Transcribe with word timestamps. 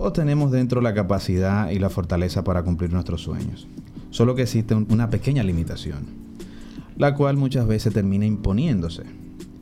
Todos 0.00 0.14
tenemos 0.14 0.50
dentro 0.50 0.80
la 0.80 0.94
capacidad 0.94 1.68
y 1.68 1.78
la 1.78 1.90
fortaleza 1.90 2.42
para 2.42 2.62
cumplir 2.62 2.90
nuestros 2.90 3.20
sueños. 3.20 3.68
Solo 4.08 4.34
que 4.34 4.40
existe 4.40 4.74
una 4.74 5.10
pequeña 5.10 5.42
limitación, 5.42 6.06
la 6.96 7.14
cual 7.14 7.36
muchas 7.36 7.66
veces 7.66 7.92
termina 7.92 8.24
imponiéndose. 8.24 9.02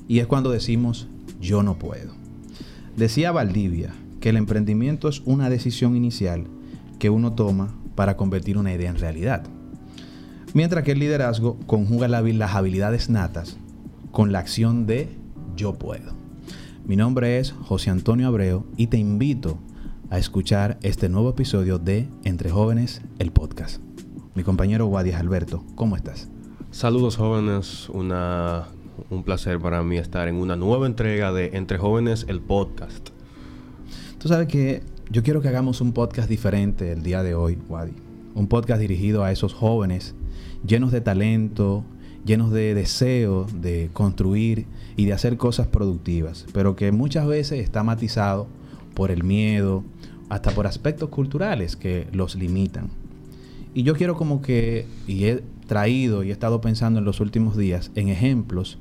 Y 0.06 0.20
es 0.20 0.28
cuando 0.28 0.52
decimos, 0.52 1.08
yo 1.40 1.64
no 1.64 1.76
puedo. 1.80 2.12
Decía 2.96 3.32
Valdivia 3.32 3.92
que 4.20 4.28
el 4.28 4.36
emprendimiento 4.36 5.08
es 5.08 5.22
una 5.24 5.50
decisión 5.50 5.96
inicial 5.96 6.44
que 7.00 7.10
uno 7.10 7.32
toma 7.32 7.74
para 7.96 8.16
convertir 8.16 8.58
una 8.58 8.72
idea 8.72 8.90
en 8.90 8.98
realidad. 8.98 9.42
Mientras 10.54 10.84
que 10.84 10.92
el 10.92 11.00
liderazgo 11.00 11.58
conjuga 11.66 12.06
las 12.06 12.54
habilidades 12.54 13.10
natas 13.10 13.56
con 14.12 14.30
la 14.30 14.38
acción 14.38 14.86
de 14.86 15.08
yo 15.56 15.74
puedo. 15.74 16.12
Mi 16.86 16.94
nombre 16.94 17.40
es 17.40 17.50
José 17.50 17.90
Antonio 17.90 18.28
Abreu 18.28 18.66
y 18.76 18.86
te 18.86 18.98
invito 18.98 19.50
a 19.50 19.68
escuchar 20.16 20.78
este 20.82 21.10
nuevo 21.10 21.30
episodio 21.30 21.78
de 21.78 22.08
Entre 22.24 22.48
Jóvenes, 22.48 23.02
el 23.18 23.30
podcast. 23.30 23.82
Mi 24.34 24.42
compañero 24.42 24.86
Guadias 24.86 25.20
Alberto, 25.20 25.62
¿cómo 25.74 25.96
estás? 25.96 26.30
Saludos 26.70 27.16
jóvenes, 27.16 27.90
una, 27.90 28.68
un 29.10 29.22
placer 29.22 29.60
para 29.60 29.82
mí 29.82 29.98
estar 29.98 30.26
en 30.26 30.36
una 30.36 30.56
nueva 30.56 30.86
entrega 30.86 31.30
de 31.32 31.50
Entre 31.52 31.76
Jóvenes, 31.76 32.24
el 32.28 32.40
podcast. 32.40 33.10
Tú 34.18 34.28
sabes 34.28 34.48
que 34.48 34.82
yo 35.10 35.22
quiero 35.22 35.42
que 35.42 35.48
hagamos 35.48 35.80
un 35.82 35.92
podcast 35.92 36.28
diferente 36.28 36.92
el 36.92 37.02
día 37.02 37.22
de 37.22 37.34
hoy, 37.34 37.58
Wadi. 37.68 37.92
Un 38.34 38.48
podcast 38.48 38.80
dirigido 38.80 39.24
a 39.24 39.30
esos 39.30 39.52
jóvenes 39.52 40.14
llenos 40.66 40.90
de 40.90 41.00
talento, 41.00 41.84
llenos 42.24 42.50
de 42.50 42.74
deseo 42.74 43.46
de 43.52 43.90
construir 43.92 44.66
y 44.96 45.04
de 45.04 45.12
hacer 45.12 45.36
cosas 45.36 45.66
productivas, 45.66 46.46
pero 46.52 46.76
que 46.76 46.92
muchas 46.92 47.26
veces 47.26 47.60
está 47.60 47.82
matizado 47.82 48.48
por 48.98 49.12
el 49.12 49.22
miedo, 49.22 49.84
hasta 50.28 50.50
por 50.50 50.66
aspectos 50.66 51.08
culturales 51.08 51.76
que 51.76 52.08
los 52.10 52.34
limitan. 52.34 52.88
Y 53.72 53.84
yo 53.84 53.94
quiero 53.94 54.16
como 54.16 54.42
que, 54.42 54.86
y 55.06 55.26
he 55.26 55.44
traído 55.68 56.24
y 56.24 56.30
he 56.30 56.32
estado 56.32 56.60
pensando 56.60 56.98
en 56.98 57.04
los 57.04 57.20
últimos 57.20 57.56
días 57.56 57.92
en 57.94 58.08
ejemplos 58.08 58.76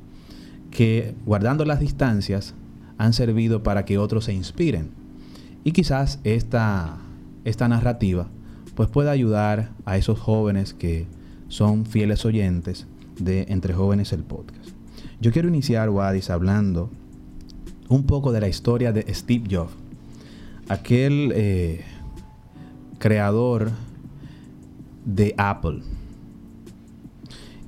que, 0.71 1.13
guardando 1.23 1.65
las 1.65 1.79
distancias, 1.79 2.55
han 2.97 3.13
servido 3.13 3.61
para 3.61 3.85
que 3.85 3.99
otros 3.99 4.25
se 4.25 4.33
inspiren. 4.33 4.89
Y 5.63 5.71
quizás 5.71 6.19
esta, 6.23 6.97
esta 7.45 7.67
narrativa 7.67 8.27
pues 8.73 8.89
pueda 8.89 9.11
ayudar 9.11 9.69
a 9.85 9.97
esos 9.97 10.17
jóvenes 10.19 10.73
que 10.73 11.05
son 11.47 11.85
fieles 11.85 12.25
oyentes 12.25 12.87
de 13.19 13.45
Entre 13.49 13.75
Jóvenes 13.75 14.13
el 14.13 14.23
podcast. 14.23 14.71
Yo 15.21 15.31
quiero 15.31 15.47
iniciar, 15.47 15.91
Wadis, 15.91 16.31
hablando 16.31 16.89
un 17.87 18.07
poco 18.07 18.31
de 18.31 18.41
la 18.41 18.47
historia 18.47 18.91
de 18.91 19.13
Steve 19.13 19.45
Jobs, 19.51 19.73
aquel 20.69 21.31
eh, 21.35 21.81
creador 22.99 23.71
de 25.05 25.33
Apple. 25.37 25.81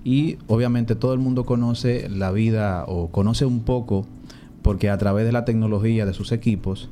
Y 0.04 0.38
obviamente 0.48 0.96
todo 0.96 1.14
el 1.14 1.20
mundo 1.20 1.46
conoce 1.46 2.10
la 2.10 2.32
vida 2.32 2.86
o 2.88 3.10
conoce 3.10 3.46
un 3.46 3.62
poco 3.62 4.06
porque 4.62 4.90
a 4.90 4.98
través 4.98 5.26
de 5.26 5.32
la 5.32 5.46
tecnología 5.46 6.06
de 6.06 6.14
sus 6.14 6.32
equipos 6.32 6.90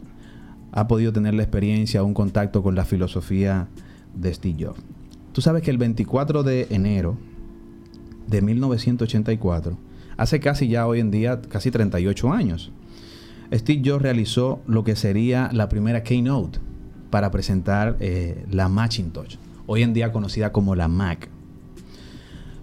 ha 0.72 0.88
podido 0.88 1.13
tener 1.13 1.33
la 1.33 1.44
experiencia, 1.44 2.03
un 2.03 2.13
contacto 2.13 2.61
con 2.61 2.75
la 2.75 2.85
filosofía 2.85 3.67
de 4.13 4.33
Steve 4.33 4.66
Jobs. 4.66 4.80
Tú 5.33 5.41
sabes 5.41 5.63
que 5.63 5.72
el 5.72 5.78
24 5.78 6.44
de 6.44 6.67
enero 6.69 7.17
de 8.28 8.41
1984, 8.41 9.78
hace 10.17 10.39
casi 10.39 10.67
ya 10.67 10.88
hoy 10.88 11.00
en 11.00 11.11
día, 11.11 11.41
casi 11.41 11.72
38 11.72 12.31
años, 12.31 12.72
Steve 13.53 13.81
Jobs 13.86 14.02
realizó 14.02 14.62
lo 14.67 14.84
que 14.84 14.95
sería 14.95 15.50
la 15.53 15.70
primera 15.70 16.03
keynote 16.03 16.59
para 17.09 17.31
presentar 17.31 17.95
eh, 18.00 18.45
la 18.52 18.67
Macintosh, 18.67 19.38
hoy 19.66 19.84
en 19.84 19.94
día 19.94 20.12
conocida 20.12 20.52
como 20.52 20.76
la 20.76 20.88
Mac. 20.88 21.30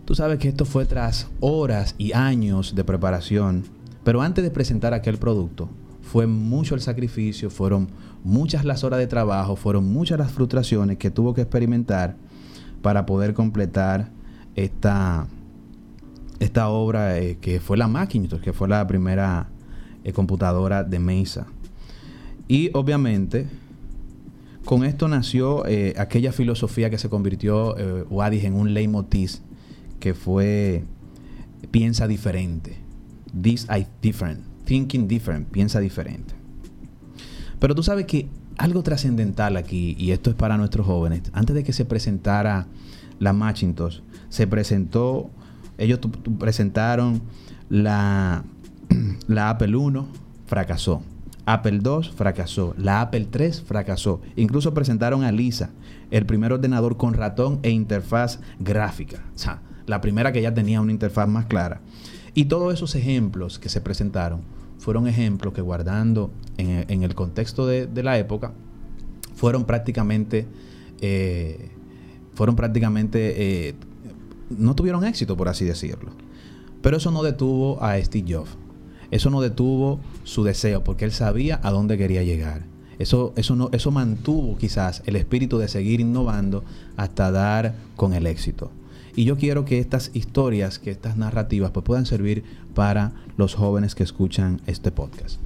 Tú 0.04 0.14
sabes 0.14 0.38
que 0.38 0.48
esto 0.48 0.66
fue 0.66 0.84
tras 0.84 1.28
horas 1.40 1.94
y 1.96 2.12
años 2.12 2.74
de 2.74 2.84
preparación, 2.84 3.64
pero 4.04 4.20
antes 4.20 4.44
de 4.44 4.50
presentar 4.50 4.92
aquel 4.92 5.16
producto, 5.16 5.70
fue 6.02 6.26
mucho 6.26 6.74
el 6.74 6.82
sacrificio, 6.82 7.48
fueron 7.48 7.88
muchas 8.22 8.66
las 8.66 8.84
horas 8.84 8.98
de 8.98 9.06
trabajo, 9.06 9.56
fueron 9.56 9.90
muchas 9.90 10.18
las 10.18 10.32
frustraciones 10.32 10.98
que 10.98 11.10
tuvo 11.10 11.32
que 11.32 11.40
experimentar 11.40 12.16
para 12.82 13.06
poder 13.06 13.32
completar 13.32 14.10
esta, 14.54 15.26
esta 16.38 16.68
obra 16.68 17.18
eh, 17.18 17.38
que 17.40 17.58
fue 17.58 17.78
la 17.78 17.88
Macintosh, 17.88 18.42
que 18.42 18.52
fue 18.52 18.68
la 18.68 18.86
primera 18.86 19.48
eh, 20.04 20.12
computadora 20.12 20.84
de 20.84 20.98
Mesa. 20.98 21.46
Y 22.46 22.70
obviamente, 22.74 23.46
con 24.64 24.84
esto 24.84 25.08
nació 25.08 25.66
eh, 25.66 25.94
aquella 25.98 26.32
filosofía 26.32 26.90
que 26.90 26.98
se 26.98 27.08
convirtió, 27.08 27.76
eh, 27.76 28.04
Wadis, 28.08 28.44
en 28.44 28.54
un 28.54 28.74
leitmotiv, 28.74 29.32
que 29.98 30.14
fue 30.14 30.84
piensa 31.70 32.06
diferente. 32.06 32.76
This 33.40 33.66
I 33.74 33.86
different. 34.00 34.40
Thinking 34.64 35.08
different. 35.08 35.48
Piensa 35.48 35.80
diferente. 35.80 36.34
Pero 37.58 37.74
tú 37.74 37.82
sabes 37.82 38.06
que 38.06 38.28
algo 38.56 38.82
trascendental 38.82 39.56
aquí, 39.56 39.96
y 39.98 40.12
esto 40.12 40.30
es 40.30 40.36
para 40.36 40.56
nuestros 40.56 40.86
jóvenes, 40.86 41.22
antes 41.32 41.56
de 41.56 41.64
que 41.64 41.72
se 41.72 41.84
presentara 41.84 42.66
la 43.18 43.32
Macintosh, 43.32 44.00
se 44.28 44.46
presentó, 44.46 45.30
ellos 45.78 45.98
presentaron 46.38 47.22
la 47.68 48.44
la 49.26 49.50
Apple 49.50 49.76
1 49.76 50.06
fracasó. 50.46 51.02
Apple 51.46 51.80
2 51.80 52.12
fracasó. 52.12 52.74
La 52.78 53.00
Apple 53.00 53.26
3 53.30 53.62
fracasó. 53.62 54.20
Incluso 54.36 54.74
presentaron 54.74 55.24
a 55.24 55.32
Lisa, 55.32 55.70
el 56.10 56.26
primer 56.26 56.52
ordenador 56.52 56.96
con 56.96 57.14
ratón 57.14 57.60
e 57.62 57.70
interfaz 57.70 58.40
gráfica. 58.58 59.24
O 59.34 59.38
sea, 59.38 59.60
la 59.86 60.00
primera 60.00 60.32
que 60.32 60.42
ya 60.42 60.54
tenía 60.54 60.80
una 60.80 60.92
interfaz 60.92 61.28
más 61.28 61.46
clara. 61.46 61.80
Y 62.34 62.46
todos 62.46 62.72
esos 62.72 62.94
ejemplos 62.94 63.58
que 63.58 63.68
se 63.68 63.80
presentaron 63.80 64.42
fueron 64.78 65.06
ejemplos 65.06 65.54
que 65.54 65.60
guardando 65.60 66.30
en, 66.56 67.02
el 67.02 67.14
contexto 67.14 67.66
de, 67.66 68.02
la 68.02 68.18
época, 68.18 68.52
fueron 69.34 69.64
prácticamente, 69.64 70.46
eh, 71.00 71.70
fueron 72.34 72.56
prácticamente, 72.56 73.68
eh, 73.68 73.74
no 74.50 74.74
tuvieron 74.74 75.04
éxito, 75.04 75.36
por 75.36 75.48
así 75.48 75.64
decirlo. 75.64 76.10
Pero 76.82 76.96
eso 76.96 77.10
no 77.10 77.22
detuvo 77.22 77.82
a 77.82 77.98
Steve 78.02 78.34
Jobs. 78.34 78.50
Eso 79.14 79.30
no 79.30 79.40
detuvo 79.40 80.00
su 80.24 80.42
deseo 80.42 80.82
porque 80.82 81.04
él 81.04 81.12
sabía 81.12 81.60
a 81.62 81.70
dónde 81.70 81.96
quería 81.96 82.24
llegar. 82.24 82.62
Eso, 82.98 83.32
eso, 83.36 83.54
no, 83.54 83.68
eso 83.70 83.92
mantuvo 83.92 84.58
quizás 84.58 85.04
el 85.06 85.14
espíritu 85.14 85.58
de 85.58 85.68
seguir 85.68 86.00
innovando 86.00 86.64
hasta 86.96 87.30
dar 87.30 87.76
con 87.94 88.12
el 88.12 88.26
éxito. 88.26 88.72
Y 89.14 89.24
yo 89.24 89.36
quiero 89.36 89.64
que 89.64 89.78
estas 89.78 90.10
historias, 90.14 90.80
que 90.80 90.90
estas 90.90 91.16
narrativas, 91.16 91.70
pues 91.70 91.86
puedan 91.86 92.06
servir 92.06 92.42
para 92.74 93.12
los 93.36 93.54
jóvenes 93.54 93.94
que 93.94 94.02
escuchan 94.02 94.60
este 94.66 94.90
podcast. 94.90 95.38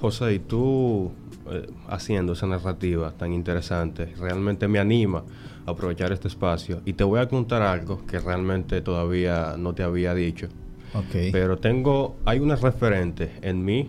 José, 0.00 0.32
y 0.32 0.38
tú 0.38 1.12
eh, 1.50 1.68
haciendo 1.86 2.32
esa 2.32 2.46
narrativa 2.46 3.12
tan 3.12 3.34
interesante, 3.34 4.06
realmente 4.18 4.68
me 4.68 4.78
anima 4.78 5.22
a 5.66 5.72
aprovechar 5.72 6.12
este 6.12 6.28
espacio. 6.28 6.80
Y 6.86 6.94
te 6.94 7.04
voy 7.04 7.20
a 7.20 7.28
contar 7.28 7.60
algo 7.60 8.06
que 8.06 8.18
realmente 8.18 8.80
todavía 8.80 9.56
no 9.58 9.74
te 9.74 9.82
había 9.82 10.14
dicho. 10.14 10.48
Pero 11.32 11.58
tengo, 11.58 12.16
hay 12.24 12.38
una 12.38 12.56
referente 12.56 13.32
en 13.42 13.64
mí 13.64 13.88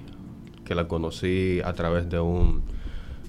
que 0.65 0.75
la 0.75 0.87
conocí 0.87 1.59
a 1.63 1.73
través 1.73 2.09
de 2.09 2.19
un, 2.19 2.61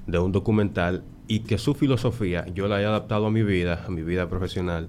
de 0.06 0.18
un 0.18 0.32
documental 0.32 1.02
y 1.26 1.40
que 1.40 1.58
su 1.58 1.74
filosofía 1.74 2.46
yo 2.54 2.68
la 2.68 2.80
he 2.80 2.84
adaptado 2.84 3.26
a 3.26 3.30
mi 3.30 3.42
vida, 3.42 3.84
a 3.86 3.90
mi 3.90 4.02
vida 4.02 4.28
profesional. 4.28 4.88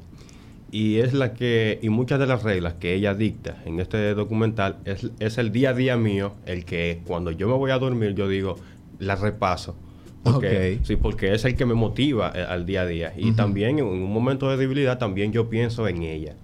Y 0.71 0.97
es 0.97 1.13
la 1.13 1.33
que, 1.33 1.79
y 1.81 1.89
muchas 1.89 2.19
de 2.19 2.27
las 2.27 2.43
reglas 2.43 2.73
que 2.73 2.93
ella 2.93 3.13
dicta 3.13 3.57
en 3.65 3.79
este 3.79 4.13
documental 4.13 4.77
es, 4.83 5.09
es 5.19 5.37
el 5.37 5.51
día 5.51 5.69
a 5.69 5.73
día 5.73 5.95
mío, 5.95 6.33
el 6.45 6.65
que 6.65 7.01
cuando 7.07 7.31
yo 7.31 7.47
me 7.47 7.53
voy 7.53 7.71
a 7.71 7.79
dormir 7.79 8.13
yo 8.13 8.27
digo, 8.27 8.57
la 8.99 9.15
repaso. 9.15 9.75
Porque, 10.23 10.79
Sí, 10.83 10.95
porque 10.95 11.33
es 11.33 11.45
el 11.45 11.55
que 11.55 11.67
me 11.67 11.75
motiva 11.75 12.31
eh, 12.35 12.41
al 12.41 12.65
día 12.65 12.81
a 12.81 12.85
día. 12.87 13.13
Y 13.15 13.33
también 13.33 13.77
en 13.77 13.85
un 13.85 14.11
momento 14.11 14.49
de 14.49 14.57
debilidad 14.57 14.97
también 14.97 15.31
yo 15.31 15.49
pienso 15.49 15.87
en 15.87 16.01
ella 16.01 16.35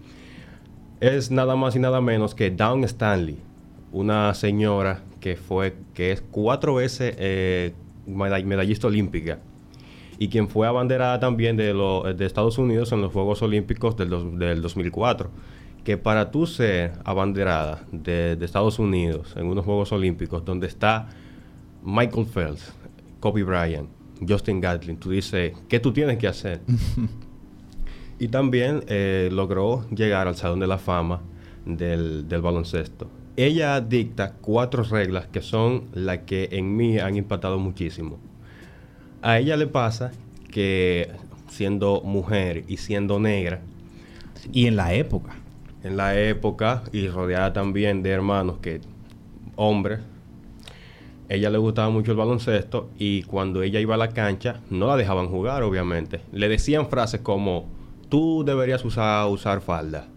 es 1.01 1.31
nada 1.31 1.55
más 1.55 1.75
y 1.75 1.79
nada 1.79 1.99
menos 1.99 2.35
que 2.35 2.51
Dawn 2.51 2.83
Stanley, 2.83 3.37
una 3.91 4.33
señora 4.35 5.01
que 5.19 5.35
fue, 5.35 5.75
que 5.93 6.11
es 6.11 6.21
cuatro 6.21 6.75
veces 6.75 7.15
eh, 7.17 7.73
medallista 8.05 8.87
olímpica 8.87 9.39
y 10.19 10.29
quien 10.29 10.47
fue 10.47 10.67
abanderada 10.67 11.19
también 11.19 11.57
de, 11.57 11.73
de 12.15 12.25
Estados 12.25 12.59
Unidos 12.59 12.91
en 12.91 13.01
los 13.01 13.11
Juegos 13.11 13.41
Olímpicos 13.41 13.97
del, 13.97 14.37
del 14.37 14.61
2004. 14.61 15.31
Que 15.83 15.97
para 15.97 16.29
tú 16.29 16.45
ser 16.45 16.93
abanderada 17.03 17.83
de, 17.91 18.35
de, 18.35 18.45
Estados 18.45 18.77
Unidos 18.77 19.33
en 19.35 19.47
unos 19.47 19.65
Juegos 19.65 19.91
Olímpicos 19.91 20.45
donde 20.45 20.67
está 20.67 21.09
Michael 21.83 22.27
Phelps, 22.27 22.71
Kobe 23.19 23.41
Bryant, 23.41 23.89
Justin 24.27 24.61
Gatlin, 24.61 24.97
tú 24.97 25.09
dices, 25.09 25.53
¿qué 25.67 25.79
tú 25.79 25.91
tienes 25.91 26.19
que 26.19 26.27
hacer? 26.27 26.61
Y 28.21 28.27
también 28.27 28.83
eh, 28.85 29.29
logró 29.31 29.83
llegar 29.89 30.27
al 30.27 30.35
Salón 30.35 30.59
de 30.59 30.67
la 30.67 30.77
Fama 30.77 31.21
del, 31.65 32.23
baloncesto. 32.39 33.09
Ella 33.35 33.81
dicta 33.81 34.35
cuatro 34.39 34.83
reglas 34.83 35.25
que 35.25 35.41
son 35.41 35.85
las 35.95 36.19
que 36.19 36.49
en 36.51 36.77
mí 36.77 36.99
han 36.99 37.17
impactado 37.17 37.57
muchísimo. 37.57 38.19
A 39.23 39.39
ella 39.39 39.57
le 39.57 39.65
pasa 39.65 40.11
que 40.51 41.09
siendo 41.47 42.01
mujer 42.01 42.63
y 42.67 42.77
siendo 42.77 43.19
negra. 43.19 43.61
Y 44.53 44.67
en 44.67 44.75
la 44.75 44.93
época. 44.93 45.31
En 45.83 45.97
la 45.97 46.15
época 46.15 46.83
y 46.91 47.07
rodeada 47.07 47.53
también 47.53 48.03
de 48.03 48.11
hermanos 48.11 48.59
que, 48.61 48.81
hombres, 49.55 49.99
ella 51.27 51.49
le 51.49 51.57
gustaba 51.57 51.89
mucho 51.89 52.11
el 52.11 52.17
baloncesto 52.19 52.91
y 52.99 53.23
cuando 53.23 53.63
ella 53.63 53.79
iba 53.79 53.95
a 53.95 53.97
la 53.97 54.09
cancha 54.09 54.61
no 54.69 54.85
la 54.85 54.95
dejaban 54.95 55.27
jugar, 55.27 55.63
obviamente. 55.63 56.21
Le 56.31 56.49
decían 56.49 56.87
frases 56.87 57.21
como, 57.21 57.80
tú 58.11 58.43
deberías 58.45 58.85
usar, 58.85 59.27
usar 59.27 59.61
falda. 59.61 60.07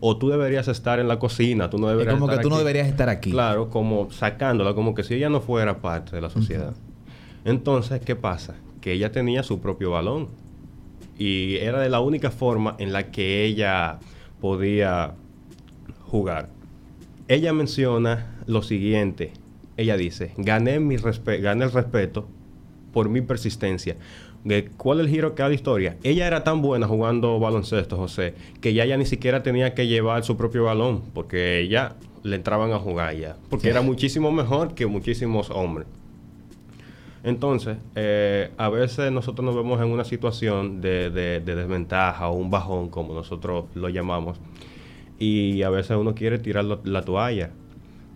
O 0.00 0.16
tú 0.16 0.30
deberías 0.30 0.66
estar 0.68 0.98
en 0.98 1.08
la 1.08 1.18
cocina, 1.18 1.68
tú 1.68 1.76
no 1.76 1.88
deberías 1.88 2.14
como 2.14 2.26
que 2.28 2.38
tú 2.38 2.48
no 2.48 2.56
deberías 2.56 2.88
estar 2.88 3.10
aquí. 3.10 3.30
Claro, 3.32 3.68
como 3.68 4.10
sacándola, 4.10 4.72
como 4.72 4.94
que 4.94 5.02
si 5.02 5.12
ella 5.14 5.28
no 5.28 5.42
fuera 5.42 5.82
parte 5.82 6.16
de 6.16 6.22
la 6.22 6.30
sociedad. 6.30 6.72
Entonces, 7.44 8.00
¿qué 8.00 8.16
pasa? 8.16 8.54
Que 8.80 8.92
ella 8.92 9.12
tenía 9.12 9.42
su 9.42 9.60
propio 9.60 9.90
balón. 9.90 10.28
Y 11.18 11.56
era 11.56 11.80
de 11.80 11.90
la 11.90 12.00
única 12.00 12.30
forma 12.30 12.76
en 12.78 12.94
la 12.94 13.10
que 13.10 13.44
ella 13.44 13.98
podía 14.40 15.12
jugar. 16.06 16.48
Ella 17.28 17.52
menciona 17.52 18.38
lo 18.46 18.62
siguiente 18.62 19.34
ella 19.80 19.96
dice, 19.96 20.32
gané, 20.36 20.78
mi 20.78 20.96
gané 20.96 21.64
el 21.64 21.72
respeto 21.72 22.28
por 22.92 23.08
mi 23.08 23.22
persistencia. 23.22 23.96
De 24.44 24.70
¿Cuál 24.76 25.00
es 25.00 25.06
el 25.06 25.12
giro 25.12 25.34
que 25.34 25.42
da 25.42 25.48
la 25.48 25.54
historia? 25.54 25.96
Ella 26.02 26.26
era 26.26 26.44
tan 26.44 26.62
buena 26.62 26.86
jugando 26.86 27.38
baloncesto, 27.38 27.96
José, 27.96 28.34
que 28.60 28.72
ya, 28.72 28.86
ya 28.86 28.96
ni 28.96 29.04
siquiera 29.04 29.42
tenía 29.42 29.74
que 29.74 29.86
llevar 29.86 30.24
su 30.24 30.36
propio 30.36 30.64
balón, 30.64 31.02
porque 31.12 31.60
ella 31.60 31.96
le 32.22 32.36
entraban 32.36 32.72
a 32.72 32.78
jugar 32.78 33.14
ya, 33.16 33.36
porque 33.50 33.68
era 33.68 33.82
muchísimo 33.82 34.32
mejor 34.32 34.74
que 34.74 34.86
muchísimos 34.86 35.50
hombres. 35.50 35.86
Entonces, 37.22 37.76
eh, 37.96 38.50
a 38.56 38.70
veces 38.70 39.12
nosotros 39.12 39.44
nos 39.44 39.54
vemos 39.54 39.78
en 39.82 39.88
una 39.88 40.04
situación 40.04 40.80
de, 40.80 41.10
de, 41.10 41.40
desventaja 41.40 42.28
o 42.28 42.34
un 42.34 42.50
bajón, 42.50 42.88
como 42.88 43.12
nosotros 43.12 43.66
lo 43.74 43.90
llamamos, 43.90 44.38
y 45.18 45.62
a 45.62 45.68
veces 45.68 45.98
uno 45.98 46.14
quiere 46.14 46.38
tirar 46.38 46.64
la 46.64 47.02
toalla 47.02 47.50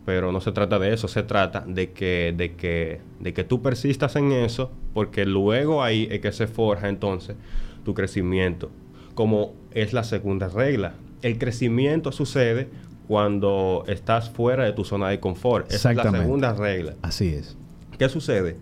pero 0.04 0.32
no 0.32 0.40
se 0.40 0.52
trata 0.52 0.78
de 0.78 0.92
eso, 0.92 1.08
se 1.08 1.22
trata 1.22 1.64
de 1.66 1.92
que, 1.92 2.34
de 2.36 2.54
que, 2.54 3.00
de 3.20 3.32
que 3.32 3.44
tú 3.44 3.62
persistas 3.62 4.16
en 4.16 4.32
eso, 4.32 4.70
porque 4.94 5.26
luego 5.26 5.82
ahí 5.82 6.08
es 6.10 6.20
que 6.20 6.32
se 6.32 6.46
forja 6.46 6.88
entonces 6.88 7.36
tu 7.84 7.92
crecimiento, 7.92 8.70
como 9.14 9.52
es 9.72 9.92
la 9.92 10.04
segunda 10.04 10.48
regla. 10.48 10.94
El 11.20 11.38
crecimiento 11.38 12.12
sucede 12.12 12.68
cuando 13.08 13.84
estás 13.86 14.30
fuera 14.30 14.64
de 14.64 14.72
tu 14.72 14.84
zona 14.84 15.08
de 15.08 15.20
confort. 15.20 15.70
Esa 15.70 15.90
es 15.90 15.96
la 15.96 16.10
segunda 16.10 16.54
regla. 16.54 16.94
Así 17.02 17.28
es. 17.28 17.56
¿Qué 17.98 18.08
sucede? 18.08 18.56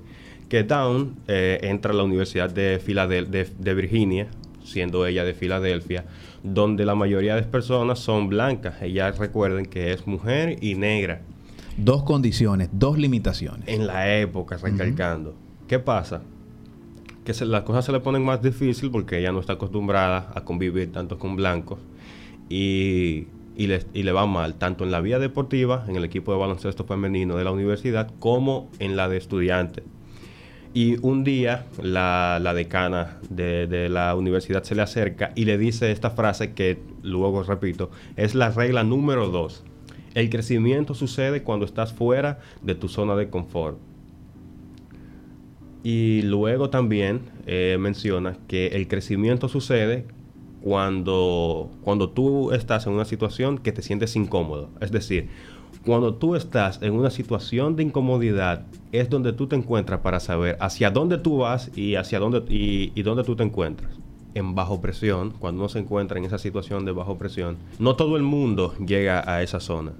Que 0.48 0.64
Down 0.64 1.16
eh, 1.28 1.60
entra 1.62 1.92
a 1.92 1.94
la 1.94 2.02
Universidad 2.02 2.50
de, 2.50 2.78
de, 2.78 3.48
de 3.58 3.74
Virginia, 3.74 4.26
siendo 4.64 5.06
ella 5.06 5.24
de 5.24 5.34
Filadelfia, 5.34 6.04
donde 6.42 6.84
la 6.84 6.94
mayoría 6.94 7.34
de 7.34 7.42
las 7.42 7.50
personas 7.50 7.98
son 7.98 8.28
blancas. 8.28 8.82
Ellas 8.82 9.18
recuerden 9.18 9.66
que 9.66 9.92
es 9.92 10.06
mujer 10.06 10.58
y 10.60 10.74
negra. 10.74 11.22
Dos 11.76 12.02
condiciones, 12.02 12.68
dos 12.72 12.98
limitaciones. 12.98 13.66
En 13.68 13.86
la 13.86 14.14
época, 14.16 14.58
recalcando. 14.58 15.34
¿Qué 15.68 15.78
pasa? 15.78 16.22
Que 17.24 17.32
las 17.44 17.62
cosas 17.62 17.84
se 17.84 17.92
le 17.92 18.00
ponen 18.00 18.24
más 18.24 18.42
difícil 18.42 18.90
porque 18.90 19.18
ella 19.18 19.32
no 19.32 19.40
está 19.40 19.54
acostumbrada 19.54 20.32
a 20.34 20.44
convivir 20.44 20.90
tanto 20.90 21.18
con 21.18 21.36
blancos 21.36 21.78
y, 22.48 23.28
y, 23.56 23.66
le, 23.66 24.12
va 24.12 24.26
mal, 24.26 24.54
tanto 24.54 24.84
en 24.84 24.90
la 24.90 25.00
vía 25.00 25.18
deportiva, 25.18 25.84
en 25.88 25.96
el 25.96 26.04
equipo 26.04 26.32
de 26.32 26.38
baloncesto 26.38 26.84
femenino 26.84 27.36
de 27.36 27.44
la 27.44 27.52
universidad, 27.52 28.10
como 28.18 28.70
en 28.78 28.96
la 28.96 29.08
de 29.08 29.18
estudiantes. 29.18 29.84
Y 30.74 30.96
un 31.06 31.22
día 31.22 31.66
la, 31.82 32.38
la 32.42 32.54
decana 32.54 33.18
de, 33.28 33.66
de, 33.66 33.88
la 33.88 34.14
universidad 34.14 34.62
se 34.64 34.74
le 34.74 34.82
acerca 34.82 35.32
y 35.34 35.44
le 35.44 35.58
dice 35.58 35.92
esta 35.92 36.10
frase 36.10 36.54
que 36.54 36.80
luego 37.02 37.42
repito, 37.42 37.90
es 38.16 38.34
la 38.34 38.50
regla 38.50 38.82
número 38.82 39.28
dos. 39.28 39.64
El 40.14 40.28
crecimiento 40.28 40.94
sucede 40.94 41.42
cuando 41.42 41.66
estás 41.66 41.92
fuera 41.92 42.40
de 42.62 42.74
tu 42.74 42.88
zona 42.88 43.16
de 43.16 43.28
confort. 43.28 43.78
Y 45.82 46.22
luego 46.22 46.70
también 46.70 47.22
eh, 47.46 47.76
menciona 47.78 48.36
que 48.46 48.68
el 48.68 48.86
crecimiento 48.86 49.48
sucede 49.48 50.06
cuando, 50.62 51.70
cuando 51.82 52.10
tú 52.10 52.52
estás 52.52 52.86
en 52.86 52.92
una 52.92 53.04
situación 53.04 53.58
que 53.58 53.72
te 53.72 53.82
sientes 53.82 54.14
incómodo. 54.14 54.70
Es 54.80 54.92
decir, 54.92 55.28
cuando 55.84 56.14
tú 56.14 56.36
estás 56.36 56.80
en 56.82 56.92
una 56.92 57.10
situación 57.10 57.74
de 57.74 57.82
incomodidad, 57.82 58.64
es 58.92 59.10
donde 59.10 59.32
tú 59.32 59.48
te 59.48 59.56
encuentras 59.56 60.00
para 60.00 60.20
saber 60.20 60.56
hacia 60.60 60.90
dónde 60.90 61.18
tú 61.18 61.38
vas 61.38 61.76
y 61.76 61.96
hacia 61.96 62.20
dónde 62.20 62.44
y, 62.48 62.92
y 62.94 63.02
dónde 63.02 63.24
tú 63.24 63.34
te 63.34 63.42
encuentras. 63.42 63.90
En 64.34 64.54
bajo 64.54 64.80
presión, 64.80 65.32
cuando 65.32 65.62
uno 65.62 65.68
se 65.68 65.80
encuentra 65.80 66.18
en 66.18 66.24
esa 66.24 66.38
situación 66.38 66.84
de 66.84 66.92
bajo 66.92 67.18
presión, 67.18 67.56
no 67.80 67.96
todo 67.96 68.16
el 68.16 68.22
mundo 68.22 68.74
llega 68.78 69.28
a 69.28 69.42
esa 69.42 69.58
zona. 69.58 69.92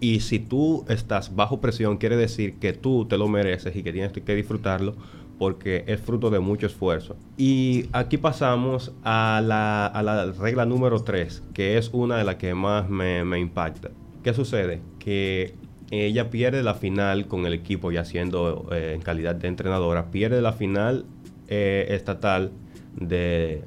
Y 0.00 0.20
si 0.20 0.38
tú 0.38 0.84
estás 0.88 1.34
bajo 1.34 1.60
presión, 1.60 1.96
quiere 1.96 2.16
decir 2.16 2.54
que 2.58 2.72
tú 2.72 3.06
te 3.06 3.18
lo 3.18 3.26
mereces 3.26 3.74
y 3.74 3.82
que 3.82 3.92
tienes 3.92 4.12
que 4.12 4.34
disfrutarlo 4.34 4.94
porque 5.38 5.84
es 5.86 6.00
fruto 6.00 6.30
de 6.30 6.40
mucho 6.40 6.66
esfuerzo. 6.66 7.16
Y 7.36 7.86
aquí 7.92 8.18
pasamos 8.18 8.92
a 9.02 9.42
la, 9.44 9.86
a 9.86 10.02
la 10.02 10.32
regla 10.32 10.64
número 10.64 11.02
3, 11.02 11.42
que 11.52 11.78
es 11.78 11.90
una 11.92 12.16
de 12.16 12.24
las 12.24 12.36
que 12.36 12.54
más 12.54 12.88
me, 12.88 13.24
me 13.24 13.38
impacta. 13.38 13.90
¿Qué 14.22 14.32
sucede? 14.32 14.80
Que 14.98 15.54
ella 15.90 16.30
pierde 16.30 16.62
la 16.62 16.74
final 16.74 17.26
con 17.26 17.46
el 17.46 17.52
equipo 17.52 17.92
ya 17.92 18.04
siendo 18.04 18.68
eh, 18.72 18.92
en 18.94 19.02
calidad 19.02 19.34
de 19.34 19.48
entrenadora, 19.48 20.10
pierde 20.10 20.40
la 20.40 20.52
final 20.52 21.04
eh, 21.48 21.86
estatal 21.90 22.52
de, 22.96 23.62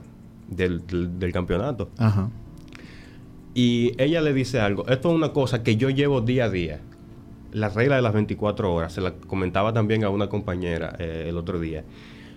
del, 0.49 0.81
del, 1.19 1.31
campeonato. 1.31 1.89
Ajá. 1.97 2.29
Y 3.53 3.93
ella 4.01 4.21
le 4.21 4.33
dice 4.33 4.59
algo, 4.59 4.87
esto 4.87 5.09
es 5.09 5.15
una 5.15 5.33
cosa 5.33 5.63
que 5.63 5.77
yo 5.77 5.89
llevo 5.89 6.21
día 6.21 6.45
a 6.45 6.49
día, 6.49 6.79
la 7.51 7.69
regla 7.69 7.95
de 7.95 8.01
las 8.01 8.13
24 8.13 8.73
horas, 8.73 8.93
se 8.93 9.01
la 9.01 9.13
comentaba 9.13 9.73
también 9.73 10.03
a 10.03 10.09
una 10.09 10.29
compañera 10.29 10.95
eh, 10.99 11.25
el 11.29 11.37
otro 11.37 11.59
día, 11.59 11.83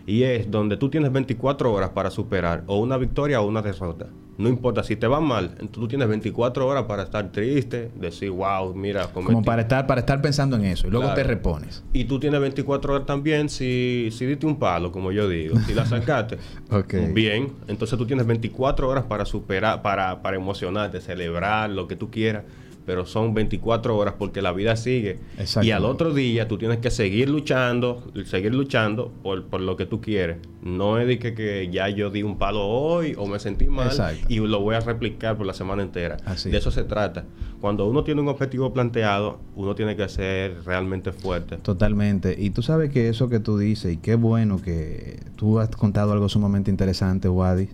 y 0.07 0.23
es 0.23 0.51
donde 0.51 0.77
tú 0.77 0.91
tienes 0.91 1.13
24 1.13 1.73
horas 1.73 1.91
para 1.91 2.11
superar 2.11 2.65
o 2.67 2.79
una 2.79 2.97
victoria 2.97 3.41
o 3.41 3.47
una 3.47 3.63
derrota. 3.63 4.07
No 4.39 4.49
importa, 4.49 4.83
si 4.83 4.97
te 4.97 5.07
va 5.07 5.21
mal, 5.21 5.55
tú 5.71 5.87
tienes 5.87 6.09
24 6.09 6.67
horas 6.67 6.85
para 6.85 7.03
estar 7.03 7.31
triste, 7.31 7.91
decir, 7.95 8.31
wow, 8.31 8.75
mira... 8.75 9.07
Como 9.13 9.43
para 9.43 9.63
estar, 9.63 9.87
para 9.87 10.01
estar 10.01 10.23
pensando 10.23 10.57
en 10.57 10.65
eso 10.65 10.87
y 10.87 10.91
luego 10.91 11.13
te 11.13 11.23
repones. 11.25 11.85
Y 11.93 12.07
tú 12.07 12.19
tienes 12.19 12.41
24 12.41 12.95
horas 12.95 13.07
también 13.07 13.51
si, 13.51 14.09
si 14.13 14.25
diste 14.25 14.47
un 14.47 14.59
palo, 14.59 14.93
como 14.93 15.13
yo 15.13 15.29
digo, 15.29 15.59
si 15.67 15.75
la 15.75 15.85
sacaste. 15.85 16.39
Bien, 17.13 17.53
entonces 17.69 17.99
tú 17.99 18.07
tienes 18.07 18.27
24 18.27 18.89
horas 18.89 19.05
para 19.05 19.27
superar, 19.27 19.83
para, 19.83 20.23
para 20.23 20.39
emocionarte, 20.39 21.03
celebrar 21.03 21.69
lo 21.69 21.87
que 21.87 21.97
tú 21.97 22.11
quieras 22.11 22.45
pero 22.87 23.07
son 23.07 23.35
24 23.35 23.97
horas 23.97 24.15
porque 24.19 24.43
la 24.43 24.53
vida 24.53 24.77
sigue. 24.77 25.19
Y 25.63 25.71
al 25.71 25.85
otro 25.85 26.13
día 26.13 26.49
tú 26.49 26.59
tienes 26.59 26.79
que 26.79 26.91
seguir 26.91 27.29
luchando, 27.29 28.11
seguir 28.25 28.55
luchando 28.55 29.13
por, 29.23 29.45
por 29.45 29.61
lo 29.61 29.77
que 29.77 29.87
tú 29.87 30.01
quieres. 30.01 30.39
No 30.63 30.99
es 30.99 31.07
de 31.07 31.19
que, 31.19 31.35
que, 31.35 31.71
ya 31.71 31.89
yo 31.89 32.11
di 32.11 32.23
un 32.23 32.37
palo 32.39 32.67
hoy 32.67 33.15
o 33.17 33.27
me 33.27 33.39
sentí 33.39 33.67
mal 33.67 33.91
y 34.29 34.39
lo 34.39 34.61
voy 34.61 34.75
a 34.75 34.81
replicar 34.81 35.37
por 35.37 35.47
la 35.47 35.55
semana 35.55 35.83
entera. 35.83 36.17
de 36.17 36.57
eso 36.57 36.71
se 36.71 36.85
trata. 36.85 37.25
Cuando 37.61 37.87
uno 37.87 38.05
tiene 38.05 38.23
un 38.23 38.29
objetivo 38.29 38.73
planteado, 38.73 39.39
uno 39.55 39.75
tiene 39.75 39.97
que 39.97 40.09
ser 40.09 40.65
realmente 40.65 41.13
fuerte. 41.13 41.59
Totalmente. 41.59 42.35
Y 42.39 42.51
tú 42.51 42.63
sabes 42.63 42.91
que 42.91 43.09
eso 43.09 43.29
que 43.29 43.41
tú 43.41 43.59
dices, 43.59 43.93
y 43.93 43.97
qué 43.99 44.15
bueno 44.15 44.61
que 44.61 45.21
tú 45.37 45.59
has 45.59 45.69
contado 45.69 46.13
algo 46.13 46.29
sumamente 46.29 46.71
interesante, 46.71 47.29
Wadi. 47.29 47.69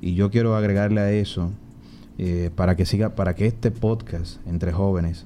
Y 0.00 0.14
yo 0.14 0.30
quiero 0.30 0.56
agregarle 0.56 1.00
a 1.00 1.12
eso 1.12 1.52
eh, 2.18 2.50
para 2.54 2.76
que 2.76 2.84
siga, 2.84 3.10
para 3.10 3.36
que 3.36 3.46
este 3.46 3.70
podcast 3.70 4.44
entre 4.46 4.72
jóvenes 4.72 5.24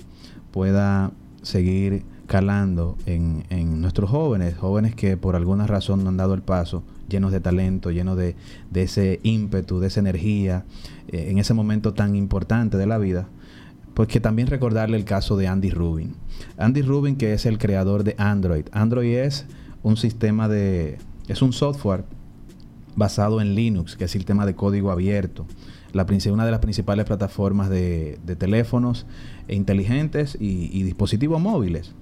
pueda 0.50 1.10
seguir 1.40 2.04
calando 2.26 2.98
en, 3.06 3.44
en, 3.48 3.80
nuestros 3.80 4.10
jóvenes, 4.10 4.56
jóvenes 4.58 4.94
que 4.94 5.16
por 5.16 5.34
alguna 5.34 5.66
razón 5.66 6.04
no 6.04 6.10
han 6.10 6.18
dado 6.18 6.34
el 6.34 6.42
paso, 6.42 6.82
llenos 7.08 7.32
de 7.32 7.40
talento, 7.40 7.90
llenos 7.90 8.18
de, 8.18 8.36
de 8.70 8.82
ese 8.82 9.20
ímpetu, 9.22 9.80
de 9.80 9.86
esa 9.86 10.00
energía, 10.00 10.64
eh, 11.08 11.28
en 11.30 11.38
ese 11.38 11.54
momento 11.54 11.94
tan 11.94 12.14
importante 12.14 12.76
de 12.76 12.86
la 12.86 12.98
vida, 12.98 13.26
pues 13.94 14.08
que 14.08 14.20
también 14.20 14.48
recordarle 14.48 14.98
el 14.98 15.04
caso 15.04 15.38
de 15.38 15.48
Andy 15.48 15.70
Rubin. 15.70 16.14
Andy 16.58 16.82
Rubin, 16.82 17.16
que 17.16 17.32
es 17.32 17.46
el 17.46 17.56
creador 17.56 18.04
de 18.04 18.14
Android. 18.18 18.66
Android 18.72 19.16
es 19.16 19.46
un 19.82 19.96
sistema 19.96 20.46
de, 20.46 20.98
es 21.26 21.40
un 21.40 21.54
software 21.54 22.04
basado 22.96 23.40
en 23.40 23.54
Linux, 23.54 23.96
que 23.96 24.04
es 24.04 24.14
el 24.14 24.26
tema 24.26 24.44
de 24.44 24.54
código 24.54 24.90
abierto 24.90 25.46
la, 25.92 26.06
una 26.32 26.44
de 26.44 26.50
las 26.50 26.60
principales 26.60 27.04
plataformas 27.04 27.68
de, 27.68 28.18
teléfonos 28.38 29.06
inteligentes 29.48 30.36
y, 30.40 30.82
dispositivos 30.82 31.40
móviles. 31.40 31.94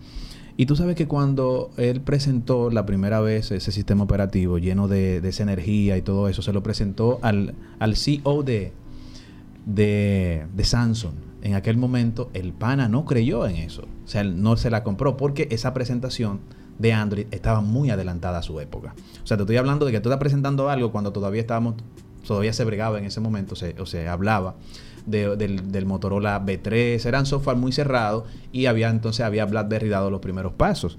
Y 0.56 0.66
tú 0.66 0.76
sabes 0.76 0.94
que 0.94 1.06
cuando 1.09 1.70
él 1.76 2.00
presentó 2.02 2.70
la 2.70 2.85
primera 2.85 3.20
vez 3.20 3.50
ese 3.50 3.73
sistema 3.73 4.04
operativo 4.04 4.59
lleno 4.59 4.88
de, 4.88 5.16
esa 5.18 5.42
energía 5.42 5.97
y 5.97 6.02
todo 6.02 6.28
eso, 6.28 6.42
se 6.42 6.52
lo 6.52 6.62
presentó 6.62 7.18
al, 7.23 7.54
al 7.78 7.97
CEO 7.97 8.42
de, 8.42 8.73
de, 9.64 10.47
de, 10.54 10.64
Samsung. 10.64 11.14
En 11.42 11.54
aquel 11.54 11.78
momento 11.78 12.30
el 12.35 12.52
pana 12.52 12.88
no 12.88 13.06
creyó 13.06 13.47
en 13.47 13.56
eso. 13.56 13.87
O 14.04 14.09
sea, 14.09 14.23
no 14.25 14.56
se 14.56 14.70
la 14.70 14.82
compró 14.82 15.16
porque 15.16 15.49
esa 15.50 15.73
presentación 15.73 16.40
de 16.80 16.94
Android 16.94 17.26
estaba 17.30 17.61
muy 17.61 17.90
adelantada 17.90 18.38
a 18.38 18.42
su 18.42 18.59
época. 18.59 18.94
O 19.23 19.26
sea, 19.26 19.37
te 19.37 19.42
estoy 19.42 19.59
hablando 19.59 19.85
de 19.85 19.92
que 19.92 20.00
tú 20.00 20.09
estás 20.09 20.18
presentando 20.18 20.70
algo 20.70 20.90
cuando 20.90 21.12
todavía 21.12 21.42
estábamos, 21.42 21.75
todavía 22.27 22.53
se 22.53 22.65
bregaba 22.65 22.99
en 22.99 23.05
ese 23.05 23.21
momento, 23.21 23.55
o 23.79 23.87
se 23.87 24.09
hablaba 24.09 24.55
del, 25.07 25.73
del, 25.73 25.87
Motorola 25.87 26.45
B3, 26.45 27.05
eran 27.07 27.27
software 27.27 27.57
muy 27.57 27.73
cerrado 27.73 28.27
y 28.53 28.67
había 28.67 28.89
entonces 28.89 29.25
había 29.25 29.45
BlackBerry 29.45 29.89
dado 29.89 30.11
los 30.11 30.21
primeros 30.21 30.53
pasos. 30.53 30.99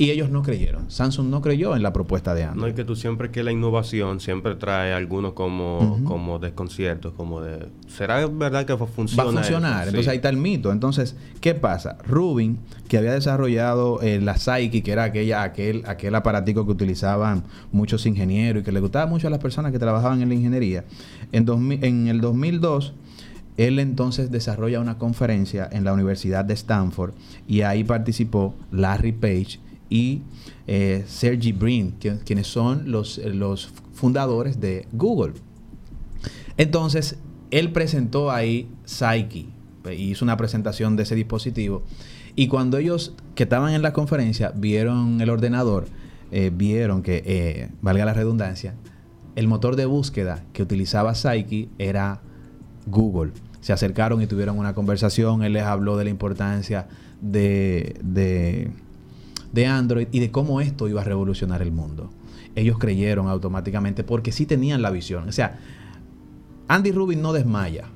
Y 0.00 0.10
ellos 0.10 0.30
no 0.30 0.44
creyeron. 0.44 0.88
Samsung 0.88 1.28
no 1.28 1.42
creyó 1.42 1.74
en 1.74 1.82
la 1.82 1.92
propuesta 1.92 2.32
de 2.32 2.44
Android. 2.44 2.60
No, 2.60 2.66
es 2.68 2.74
que 2.74 2.84
tú 2.84 2.94
siempre 2.94 3.32
que 3.32 3.42
la 3.42 3.50
innovación 3.50 4.20
siempre 4.20 4.54
trae 4.54 4.92
algunos 4.92 5.32
como, 5.32 6.00
como 6.04 6.38
desconciertos, 6.38 7.14
como 7.14 7.40
de... 7.40 7.66
¿Será 7.88 8.24
verdad 8.28 8.64
que 8.64 8.76
funciona? 8.76 9.24
Va 9.24 9.30
a 9.30 9.32
funcionar. 9.32 9.88
Entonces 9.88 10.06
ahí 10.06 10.16
está 10.16 10.28
el 10.28 10.36
mito. 10.36 10.70
Entonces, 10.70 11.16
¿qué 11.40 11.56
pasa? 11.56 11.98
Rubin, 12.06 12.60
que 12.86 12.96
había 12.96 13.12
desarrollado 13.12 14.00
eh, 14.00 14.20
la 14.20 14.36
Psyche, 14.36 14.84
que 14.84 14.92
era 14.92 15.02
aquella, 15.02 15.42
aquel, 15.42 15.82
aquel 15.84 16.14
aparatico 16.14 16.64
que 16.64 16.70
utilizaban 16.70 17.42
muchos 17.72 18.06
ingenieros 18.06 18.62
y 18.62 18.64
que 18.64 18.70
le 18.70 18.78
gustaba 18.78 19.06
mucho 19.06 19.26
a 19.26 19.30
las 19.30 19.40
personas 19.40 19.72
que 19.72 19.80
trabajaban 19.80 20.22
en 20.22 20.28
la 20.28 20.36
ingeniería, 20.36 20.84
en, 21.32 21.44
en 21.82 22.06
el 22.06 22.20
2002 22.20 22.94
él 23.56 23.80
entonces 23.80 24.30
desarrolla 24.30 24.78
una 24.78 24.98
conferencia 24.98 25.68
en 25.72 25.82
la 25.82 25.92
Universidad 25.92 26.44
de 26.44 26.54
Stanford 26.54 27.12
y 27.48 27.62
ahí 27.62 27.82
participó 27.82 28.54
Larry 28.70 29.10
Page 29.10 29.58
y 29.88 30.22
eh, 30.66 31.04
Sergey 31.06 31.52
Brin, 31.52 31.94
quienes 32.24 32.46
son 32.46 32.90
los, 32.90 33.18
los 33.18 33.70
fundadores 33.92 34.60
de 34.60 34.86
Google. 34.92 35.34
Entonces, 36.56 37.18
él 37.50 37.72
presentó 37.72 38.30
ahí 38.30 38.68
Psyche 38.84 39.46
y 39.86 40.10
hizo 40.10 40.24
una 40.24 40.36
presentación 40.36 40.96
de 40.96 41.04
ese 41.04 41.14
dispositivo. 41.14 41.82
Y 42.36 42.48
cuando 42.48 42.76
ellos 42.78 43.14
que 43.34 43.44
estaban 43.44 43.72
en 43.74 43.82
la 43.82 43.92
conferencia 43.92 44.52
vieron 44.54 45.20
el 45.20 45.30
ordenador, 45.30 45.86
eh, 46.30 46.50
vieron 46.54 47.02
que, 47.02 47.22
eh, 47.24 47.70
valga 47.80 48.04
la 48.04 48.12
redundancia, 48.12 48.74
el 49.34 49.48
motor 49.48 49.76
de 49.76 49.86
búsqueda 49.86 50.44
que 50.52 50.62
utilizaba 50.62 51.14
Psyche 51.14 51.68
era 51.78 52.20
Google 52.86 53.32
se 53.60 53.72
acercaron 53.72 54.22
y 54.22 54.26
tuvieron 54.26 54.58
una 54.58 54.74
conversación. 54.74 55.42
Él 55.42 55.52
les 55.54 55.64
habló 55.64 55.96
de 55.96 56.04
la 56.04 56.10
importancia 56.10 56.86
de, 57.20 57.96
de, 58.02 58.70
Android 59.66 60.08
y 60.12 60.20
de 60.20 60.30
cómo 60.30 60.60
esto 60.60 60.88
iba 60.88 61.00
a 61.00 61.04
revolucionar 61.04 61.62
el 61.62 61.72
mundo. 61.72 62.10
Ellos 62.54 62.78
creyeron 62.78 63.28
automáticamente 63.28 64.04
porque 64.04 64.32
sí 64.32 64.46
tenían 64.46 64.82
la 64.82 64.90
visión. 64.90 65.28
O 65.28 65.32
sea, 65.32 65.58
Andy 66.68 66.92
Rubin 66.92 67.22
no 67.22 67.32
desmaya. 67.32 67.86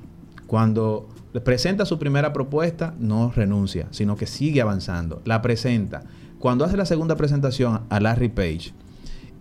Cuando 0.47 1.09
presenta 1.43 1.85
su 1.85 1.97
primera 1.99 2.33
propuesta, 2.33 2.95
no 2.99 3.31
renuncia, 3.31 3.87
sino 3.91 4.15
que 4.15 4.27
sigue 4.27 4.61
avanzando. 4.61 5.21
La 5.25 5.41
presenta. 5.41 6.03
Cuando 6.39 6.65
hace 6.65 6.77
la 6.77 6.85
segunda 6.85 7.15
presentación 7.15 7.81
a 7.89 7.99
Larry 7.99 8.29
Page, 8.29 8.73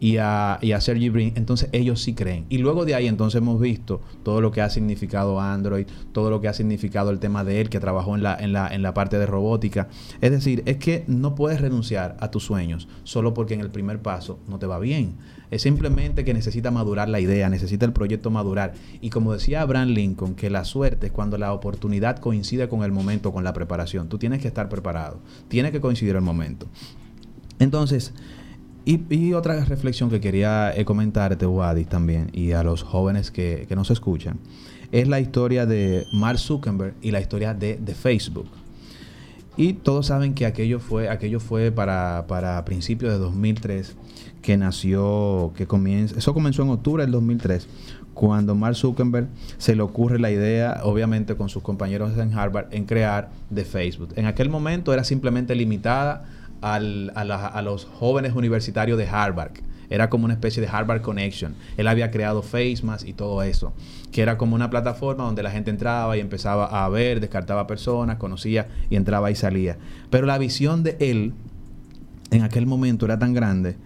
y 0.02 0.16
a, 0.16 0.59
y 0.61 0.73
a 0.73 0.80
Sergey 0.80 1.11
Brin, 1.11 1.32
entonces 1.37 1.68
ellos 1.71 2.02
sí 2.02 2.12
creen. 2.12 2.44
Y 2.49 2.59
luego 2.59 2.85
de 2.85 2.97
ahí 2.97 3.06
entonces 3.06 3.40
hemos 3.40 3.61
visto 3.61 4.00
todo 4.25 4.40
lo 4.40 4.50
que 4.50 4.61
ha 4.61 4.68
significado 4.68 5.40
Android, 5.40 5.87
todo 6.11 6.28
lo 6.28 6.40
que 6.40 6.49
ha 6.49 6.54
significado 6.54 7.11
el 7.11 7.21
tema 7.21 7.44
de 7.44 7.61
él, 7.61 7.71
que 7.71 7.78
trabajó 7.78 8.16
en 8.16 8.25
la, 8.25 8.35
en 8.35 8.52
la, 8.52 8.66
en 8.66 8.82
la 8.82 8.94
parte 8.94 9.16
de 9.21 9.26
robótica. 9.26 9.87
Es 10.21 10.32
decir, 10.32 10.64
es 10.66 10.78
que 10.78 11.04
no 11.06 11.37
puedes 11.37 11.61
renunciar 11.61 12.16
a 12.18 12.32
tus 12.32 12.42
sueños 12.42 12.88
solo 13.04 13.32
porque 13.32 13.54
en 13.54 13.61
el 13.61 13.71
primer 13.71 14.02
paso 14.02 14.40
no 14.49 14.59
te 14.59 14.66
va 14.66 14.80
bien. 14.80 15.14
Es 15.52 15.62
simplemente 15.62 16.25
que 16.25 16.35
necesita 16.35 16.73
madurar 16.73 17.09
la 17.09 17.21
idea, 17.21 17.49
necesita 17.49 17.87
el 17.87 17.92
proyecto 17.92 18.28
madurar. 18.32 18.75
Y 19.00 19.11
como 19.11 19.32
decía 19.32 19.61
Abraham 19.61 19.90
Lincoln, 19.90 20.35
que 20.35 20.50
la 20.50 20.64
suerte 20.64 21.06
es 21.06 21.12
cuando 21.12 21.38
la 21.38 21.52
oportunidad 21.52 22.18
coincide 22.18 22.68
con 22.68 22.82
el 22.82 22.90
momento, 22.90 23.32
con 23.32 23.44
la 23.44 23.52
preparación. 23.52 24.09
Tú 24.09 24.18
tienes 24.18 24.42
que 24.42 24.49
estar 24.49 24.68
preparado, 24.68 25.21
tiene 25.47 25.71
que 25.71 25.80
coincidir 25.80 26.16
el 26.16 26.23
momento. 26.23 26.66
Entonces, 27.61 28.12
y, 28.85 29.33
otra 29.33 29.65
reflexión 29.65 30.11
que 30.11 30.21
quería 30.21 30.73
eh, 30.75 30.85
comentarte, 30.85 31.47
Wadi, 31.47 31.85
también, 31.85 32.31
y 32.33 32.53
a 32.53 32.62
los 32.62 32.83
jóvenes 32.83 33.31
que, 33.31 33.67
nos 33.77 33.91
escuchan, 33.91 34.39
es 34.91 35.09
la 35.09 35.21
historia 35.21 35.67
de 35.67 36.05
Mark 36.12 36.39
Zuckerberg 36.39 36.95
y 37.01 37.11
la 37.12 37.21
historia 37.21 37.55
de, 37.55 37.95
Facebook. 37.95 38.49
Y 39.57 39.75
todos 39.75 40.07
saben 40.07 40.35
que 40.35 40.47
aquello 40.47 40.81
fue, 40.81 41.09
aquello 41.09 41.39
fue 41.39 41.71
para, 41.71 42.25
para 42.27 42.65
principios 42.65 43.12
de 43.12 43.19
2003 43.19 43.97
que 44.41 44.57
nació, 44.57 45.53
que 45.55 45.67
comienza, 45.67 46.19
eso 46.19 46.35
comenzó 46.35 46.62
en 46.62 46.71
octubre 46.71 47.05
del 47.05 47.12
2003, 47.12 47.69
cuando 48.15 48.55
Mark 48.55 48.77
Zuckerberg 48.77 49.29
se 49.59 49.77
le 49.77 49.83
ocurre 49.83 50.19
la 50.19 50.31
idea, 50.31 50.81
obviamente 50.83 51.37
con 51.37 51.49
sus 51.49 51.62
compañeros 51.62 52.17
en 52.19 52.37
Harvard, 52.37 52.67
en 52.73 52.85
crear 52.85 53.31
de 53.51 53.65
Facebook. 53.65 54.11
En 54.17 54.27
aquel 54.27 54.49
momento 54.49 54.93
era 54.93 55.05
simplemente 55.05 55.55
limitada 55.55 56.25
a, 56.62 57.62
los 57.62 57.85
jóvenes 57.85 58.35
universitarios 58.35 58.97
de 58.97 59.07
Harvard. 59.07 59.52
Era 59.90 60.09
como 60.09 60.25
una 60.25 60.35
especie 60.35 60.62
de 60.62 60.69
Harvard 60.69 61.02
Connection. 61.02 61.54
Él 61.76 61.87
había 61.87 62.11
creado 62.11 62.42
FaceMask 62.42 63.07
y 63.07 63.12
todo 63.12 63.42
eso, 63.42 63.75
que 64.11 64.23
era 64.23 64.38
como 64.38 64.54
una 64.54 64.71
plataforma 64.71 65.25
donde 65.25 65.42
la 65.42 65.50
gente 65.50 65.71
entraba 65.71 66.16
y 66.16 66.21
empezaba 66.21 66.85
a 66.85 66.88
ver, 66.88 67.21
descartaba 67.21 67.66
personas, 67.66 68.16
conocía 68.16 68.69
y 68.88 68.97
entraba 68.97 69.31
y 69.31 69.35
salía. 69.35 69.76
Pero 70.09 70.26
la 70.26 70.38
visión 70.38 70.83
de 70.83 70.97
él 71.00 71.35
en 72.31 72.42
aquel 72.42 72.66
momento 72.66 73.04
era 73.04 73.19
tan 73.19 73.35
grande 73.35 73.76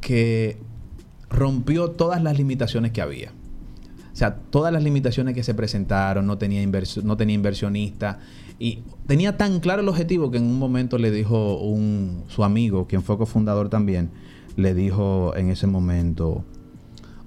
que 0.00 0.56
rompió 1.28 1.90
todas 1.90 2.22
las 2.22 2.38
limitaciones 2.38 2.92
que 2.92 3.02
había. 3.02 3.32
O 4.12 4.16
sea, 4.16 4.34
todas 4.36 4.72
las 4.72 4.82
limitaciones 4.82 5.34
que 5.34 5.42
se 5.42 5.54
presentaron, 5.54 6.26
no 6.26 6.36
tenía, 6.38 6.66
no 7.02 7.16
tenía 7.16 7.34
inversionista, 7.34 8.18
y 8.58 8.82
tenía 9.06 9.36
tan 9.36 9.60
claro 9.60 9.82
el 9.82 9.88
objetivo 9.88 10.30
que 10.30 10.38
en 10.38 10.44
un 10.44 10.58
momento 10.58 10.98
le 10.98 11.10
dijo 11.10 11.58
un, 11.58 12.24
su 12.28 12.44
amigo, 12.44 12.86
quien 12.86 13.02
fue 13.02 13.18
cofundador 13.18 13.68
también, 13.68 14.10
le 14.56 14.74
dijo 14.74 15.34
en 15.36 15.50
ese 15.50 15.66
momento, 15.66 16.44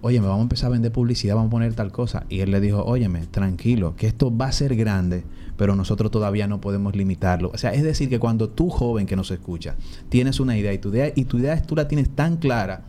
oye, 0.01 0.21
me 0.21 0.27
vamos 0.27 0.41
a 0.41 0.43
empezar 0.43 0.67
a 0.67 0.73
vender 0.73 0.91
publicidad, 0.91 1.35
vamos 1.35 1.49
a 1.49 1.51
poner 1.51 1.73
tal 1.73 1.91
cosa. 1.91 2.25
Y 2.29 2.41
él 2.41 2.51
le 2.51 2.61
dijo, 2.61 2.83
óyeme, 2.83 3.25
tranquilo, 3.25 3.95
que 3.97 4.07
esto 4.07 4.35
va 4.35 4.45
a 4.45 4.51
ser 4.51 4.75
grande, 4.75 5.23
pero 5.57 5.75
nosotros 5.75 6.11
todavía 6.11 6.47
no 6.47 6.61
podemos 6.61 6.95
limitarlo. 6.95 7.51
O 7.53 7.57
sea, 7.57 7.73
es 7.73 7.83
decir, 7.83 8.07
que 8.07 8.19
cuando 8.19 8.49
tú, 8.49 8.69
joven 8.69 9.07
que 9.07 9.15
nos 9.15 9.31
escucha, 9.31 9.75
tienes 10.09 10.39
una 10.39 10.57
idea 10.57 10.73
y 10.73 10.77
tu 10.77 10.89
idea, 10.89 11.11
y 11.15 11.25
tu 11.25 11.39
idea 11.39 11.61
tú 11.61 11.75
la 11.75 11.87
tienes 11.87 12.09
tan 12.09 12.37
clara, 12.37 12.85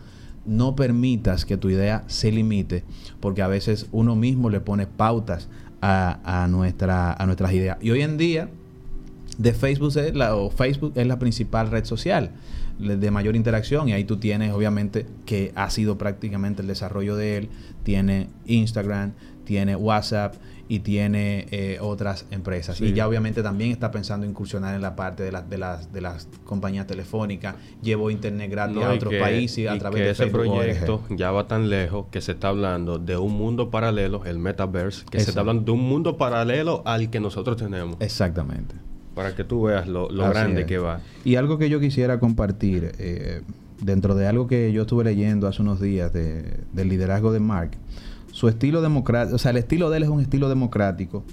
no 0.47 0.77
permitas 0.77 1.45
que 1.45 1.57
tu 1.57 1.71
idea 1.71 2.05
se 2.07 2.31
limite, 2.33 2.85
porque 3.21 3.43
a 3.43 3.49
veces 3.49 3.87
uno 3.93 4.17
mismo 4.17 4.51
le 4.51 4.61
pone 4.61 4.87
pautas 4.87 5.49
a, 5.83 6.47
nuestra, 6.51 7.13
a 7.13 7.27
nuestras 7.27 7.53
ideas. 7.53 7.79
Y 7.81 7.91
hoy 7.91 8.03
en 8.03 8.17
día, 8.17 8.49
de 9.39 9.53
Facebook 9.53 9.97
es 9.97 10.15
la, 10.15 10.35
Facebook 10.57 10.93
es 10.95 11.07
la 11.07 11.19
principal 11.19 11.71
red 11.71 11.85
social 11.85 12.33
de 12.79 13.11
mayor 13.11 13.37
interacción 13.37 13.89
y 13.89 13.93
ahí 13.93 14.05
tú 14.05 14.19
tienes 14.19 14.53
obviamente 14.53 15.07
que 15.25 15.53
ha 15.55 15.71
sido 15.71 15.97
prácticamente 15.97 16.63
el 16.63 16.69
desarrollo 16.69 17.17
de 17.17 17.39
él, 17.39 17.49
tiene 17.85 18.29
Instagram, 18.47 19.13
tiene 19.45 19.77
WhatsApp 19.77 20.35
y 20.69 20.81
tiene 20.81 21.47
eh, 21.51 21.79
otras 21.81 22.27
empresas. 22.31 22.81
Y 22.81 22.93
ya 22.93 23.07
obviamente 23.07 23.43
también 23.43 23.71
está 23.71 23.91
pensando 23.91 24.27
incursionar 24.27 24.75
en 24.75 24.83
la 24.83 24.97
parte 24.97 25.23
de, 25.23 25.33
las 25.33 25.49
de, 25.49 25.59
las, 25.59 25.93
de 25.93 26.01
las 26.01 26.29
compañías 26.45 26.87
telefónicas, 26.87 27.57
llevó 27.83 28.11
internet 28.11 28.51
gratis 28.51 28.83
a 28.83 28.93
otros 28.93 29.15
países 29.15 29.69
a 29.69 29.79
través 29.79 30.03
de 30.03 30.11
ese 30.11 30.27
proyecto 30.27 31.03
ya 31.11 31.31
va 31.31 31.47
tan 31.47 31.69
lejos 31.69 32.07
que 32.11 32.21
se 32.21 32.33
está 32.33 32.49
hablando 32.49 32.99
de 32.99 33.17
un 33.17 33.33
mundo 33.33 33.71
paralelo, 33.71 34.25
el 34.25 34.39
metaverse, 34.39 35.05
que 35.11 35.21
se 35.21 35.31
está 35.31 35.41
hablando 35.41 35.65
de 35.65 35.71
un 35.73 35.83
mundo 35.89 36.17
paralelo 36.17 36.83
al 36.85 37.11
que 37.11 37.21
nosotros 37.21 37.57
tenemos. 37.57 37.97
Exactamente. 38.01 38.75
Para 39.15 39.35
que 39.35 39.45
tú 39.45 39.63
veas 39.63 39.89
lo, 39.89 40.09
grande 40.09 40.67
que 40.67 40.79
va. 40.79 41.01
Y 41.25 41.37
algo 41.37 41.59
que 41.59 41.71
yo 41.71 41.81
quisiera 41.81 42.19
compartir, 42.19 42.93
eh, 42.99 43.43
dentro 43.81 44.15
de 44.15 44.27
algo 44.27 44.47
que 44.47 44.73
yo 44.73 44.83
estuve 44.83 45.05
leyendo 45.05 45.49
hace 45.49 45.63
unos 45.63 45.81
días 45.81 46.13
de, 46.13 46.61
del 46.73 46.89
liderazgo 46.89 47.33
de 47.33 47.41
Mark, 47.41 47.71
su 48.37 48.49
estilo 48.49 48.83
democrático, 48.83 49.35
o 49.35 49.39
sea, 49.39 49.51
el 49.51 49.57
estilo 49.57 49.89
de 49.89 49.97
él 49.97 50.03
es 50.03 50.11
un 50.11 50.21
estilo 50.21 50.51
democrático. 50.51 51.25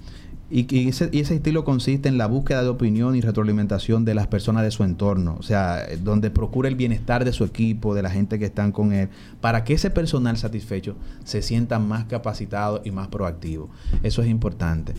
Y, 0.50 0.88
ese, 0.88 1.10
estilo 1.12 1.66
consiste 1.66 2.08
en 2.08 2.18
la 2.18 2.28
búsqueda 2.28 2.64
de 2.64 2.70
opinión 2.70 3.14
y 3.18 3.20
retroalimentación 3.20 4.06
de 4.06 4.14
las 4.14 4.28
personas 4.28 4.64
de 4.64 4.72
su 4.72 4.86
entorno, 4.86 5.36
o 5.38 5.44
sea, 5.44 5.86
donde 6.02 6.32
procura 6.32 6.70
el 6.70 6.76
bienestar 6.76 7.26
de 7.26 7.34
su 7.34 7.44
equipo, 7.44 7.94
de 7.94 8.04
la 8.04 8.10
gente 8.10 8.40
que 8.40 8.46
están 8.46 8.72
con 8.72 8.94
él, 8.94 9.10
para 9.42 9.66
que 9.66 9.74
ese 9.74 9.90
personal 9.90 10.38
satisfecho 10.38 10.96
se 11.26 11.42
sienta 11.42 11.78
más 11.78 12.06
capacitado 12.06 12.82
y 12.86 12.92
más 12.92 13.10
proactivo. 13.10 13.70
Eso 14.02 14.22
es 14.22 14.30
importante. 14.30 14.94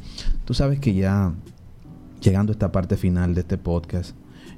Tú 0.44 0.52
sabes 0.52 0.80
que 0.80 0.92
ya, 0.92 1.32
llegando 2.20 2.50
a 2.50 2.54
esta 2.54 2.70
parte 2.70 2.98
final 2.98 3.34
de 3.34 3.40
este 3.40 3.56
podcast, 3.56 4.14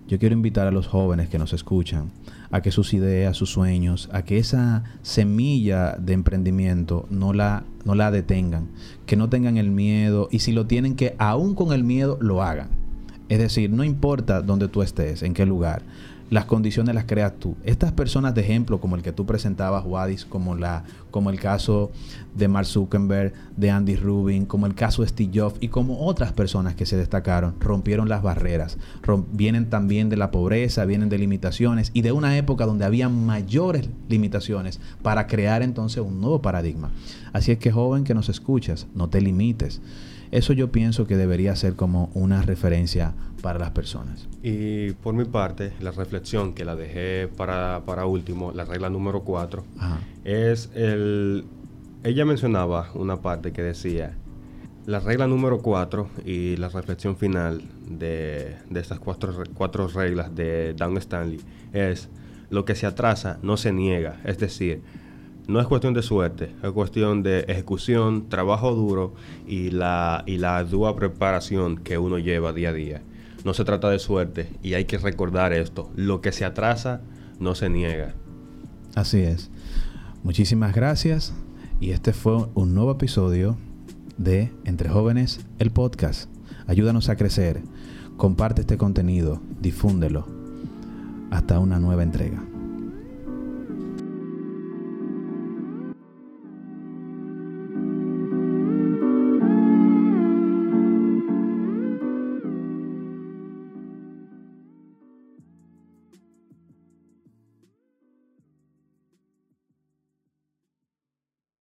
yo 0.09 0.19
quiero 0.19 0.35
invitar 0.35 0.67
a 0.67 0.71
los 0.71 0.87
jóvenes 0.87 1.29
que 1.29 1.39
nos 1.39 1.53
escuchan 1.53 2.11
a 2.51 2.63
que 2.63 2.71
sus 2.71 2.95
ideas, 2.95 3.37
sus 3.37 3.51
sueños, 3.51 4.09
a 4.13 4.23
que 4.23 4.39
esa 4.39 4.85
semilla 5.03 5.97
de 5.97 6.13
emprendimiento 6.13 7.07
no 7.11 7.33
la, 7.33 7.65
no 7.85 7.95
la 7.95 8.11
detengan, 8.11 8.69
que 9.05 9.17
no 9.17 9.29
tengan 9.29 9.57
el 9.57 9.71
miedo 9.71 10.29
y 10.31 10.41
si 10.41 10.53
lo 10.53 10.67
tienen 10.67 10.95
que 10.95 11.17
aún 11.19 11.55
con 11.55 11.73
el 11.73 11.85
miedo 11.85 12.19
lo 12.21 12.43
hagan. 12.43 12.69
Es 13.29 13.39
decir, 13.39 13.71
no 13.71 13.83
importa 13.83 14.43
dónde 14.43 14.69
tú 14.69 14.83
estés, 14.83 15.23
en 15.23 15.35
qué 15.35 15.47
lugar, 15.47 15.83
las 16.31 16.45
condiciones 16.47 16.95
las 16.95 17.05
creas 17.05 17.35
tú. 17.39 17.57
Estas 17.65 17.93
personas 17.93 18.35
de 18.35 18.41
ejemplo, 18.41 18.81
como 18.81 18.97
el 18.97 19.03
que 19.03 19.13
tú 19.13 19.27
presentabas, 19.27 19.85
Wadis, 19.85 20.25
como, 20.25 20.57
la, 20.57 20.85
como 21.11 21.31
el 21.31 21.39
caso 21.39 21.91
de 22.35 22.49
Mark 22.49 22.67
Zuckerberg, 22.67 23.33
de 23.57 23.71
Andy 23.71 23.97
Rubin, 23.97 24.47
como 24.47 24.67
el 24.67 24.75
caso 24.75 25.03
de 25.03 25.09
Steve 25.09 25.31
Jobs 25.35 25.59
y 25.61 25.69
como 25.69 26.07
otras 26.07 26.33
personas 26.33 26.75
que 26.75 26.87
se 26.87 26.97
destacaron, 26.97 27.55
rompieron 27.61 28.09
las 28.09 28.23
barreras. 28.23 28.79
vienen 29.33 29.71
también 29.71 30.09
de 30.09 30.17
la 30.17 30.31
pobreza, 30.31 30.85
vienen 30.85 31.09
de 31.09 31.19
limitaciones 31.19 31.91
y 31.95 32.03
de 32.03 32.13
una 32.13 32.37
época 32.37 32.67
donde 32.67 32.85
había 32.85 33.09
mayores 33.09 33.89
limitaciones 34.09 34.81
para 35.03 35.27
crear 35.27 35.63
entonces 35.63 36.03
un 36.03 36.21
nuevo 36.21 36.43
paradigma. 36.43 36.91
Así 37.33 37.53
es 37.53 37.59
que 37.59 37.71
joven 37.71 38.05
que 38.05 38.15
nos 38.15 38.29
escuchas, 38.29 38.87
no 38.95 39.09
te 39.09 39.21
limites. 39.21 39.81
Eso 40.31 40.53
yo 40.53 40.71
pienso 40.73 41.07
que 41.07 41.17
debería 41.17 41.55
ser 41.57 41.75
como 41.75 42.11
una 42.15 42.43
referencia 42.43 43.15
para 43.43 43.59
las 43.59 43.71
personas. 43.71 44.29
Y 44.43 44.93
por 44.93 45.15
mi 45.15 45.25
parte, 45.25 45.73
la 45.81 45.93
reflexión 45.93 46.53
que 46.53 46.65
la 46.65 46.77
dejé 46.77 47.29
para, 47.29 47.83
para 47.85 48.07
último, 48.07 48.53
la 48.53 48.65
regla 48.65 48.91
número 48.91 49.23
cuatro, 49.23 49.65
es 50.25 50.71
el... 50.75 51.45
Ella 52.05 52.25
mencionaba 52.25 52.91
una 52.95 53.21
parte 53.21 53.53
que 53.53 53.63
decía, 53.63 54.17
la 54.87 55.01
regla 55.01 55.27
número 55.27 55.59
cuatro 55.59 56.09
y 56.25 56.57
la 56.57 56.69
reflexión 56.69 57.17
final 57.17 57.63
de, 57.89 58.57
de 58.71 58.81
estas 58.81 59.01
cuatro, 59.01 59.35
cuatro 59.55 59.89
reglas 59.89 60.35
de 60.35 60.75
Down 60.75 60.97
Stanley 60.99 61.41
es, 61.73 62.09
lo 62.51 62.65
que 62.65 62.75
se 62.75 62.87
atrasa 62.87 63.39
no 63.43 63.57
se 63.57 63.73
niega, 63.73 64.21
es 64.25 64.39
decir, 64.39 64.83
no 65.47 65.61
es 65.61 65.67
cuestión 65.67 65.95
de 65.95 66.03
suerte, 66.03 66.51
es 66.63 66.71
cuestión 66.73 67.23
de 67.23 67.41
ejecución, 67.41 68.29
trabajo 68.29 68.75
duro 68.75 69.15
y 69.47 69.71
la, 69.71 70.25
y 70.27 70.39
la 70.39 70.59
ardua 70.59 70.97
preparación 70.97 71.79
que 71.79 71.99
uno 71.99 72.19
lleva 72.19 72.53
día 72.53 72.71
a 72.71 72.73
día. 72.73 73.03
No 73.45 73.55
se 73.55 73.65
trata 73.65 73.89
de 73.89 74.01
suerte 74.01 74.49
y 74.63 74.75
hay 74.75 74.87
que 74.87 74.99
recordar 74.99 75.53
esto. 75.53 75.91
Lo 75.95 76.21
que 76.21 76.33
se 76.33 76.45
atrasa 76.45 77.01
no 77.39 77.55
se 77.55 77.71
niega. 77.71 78.15
Así 78.97 79.21
es. 79.21 79.51
Muchísimas 80.25 80.75
gracias 80.75 81.33
y 81.79 81.91
este 81.91 82.13
fue 82.13 82.47
un 82.55 82.75
nuevo 82.75 82.93
episodio 82.93 83.57
de 84.17 84.53
Entre 84.65 84.89
Jóvenes, 84.89 85.47
el 85.61 85.71
podcast. 85.71 86.29
Ayúdanos 86.67 87.09
a 87.09 87.17
crecer. 87.17 87.63
Comparte 88.17 88.63
este 88.63 88.79
contenido, 88.79 89.41
difúndelo. 89.61 90.27
Hasta 91.31 91.61
una 91.61 91.79
nueva 91.79 92.03
entrega. 92.03 92.43